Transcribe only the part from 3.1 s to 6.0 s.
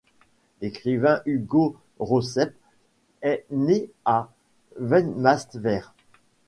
est né à Vaimastvere.